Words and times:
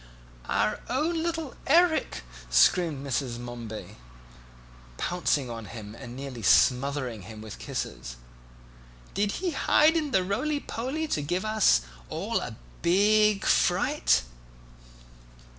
"Our 0.49 0.79
own 0.89 1.21
little 1.21 1.53
Erik," 1.67 2.23
screamed 2.49 3.05
Mrs. 3.05 3.37
Momeby, 3.37 3.97
pouncing 4.97 5.47
on 5.47 5.65
him 5.65 5.93
and 5.93 6.15
nearly 6.15 6.41
smothering 6.41 7.21
him 7.21 7.39
with 7.39 7.59
kisses; 7.59 8.15
"did 9.13 9.33
he 9.33 9.51
hide 9.51 9.95
in 9.95 10.09
the 10.09 10.23
roly 10.23 10.59
poly 10.59 11.07
to 11.09 11.21
give 11.21 11.45
us 11.45 11.81
all 12.09 12.39
a 12.39 12.57
big 12.81 13.45
fright?" 13.45 14.23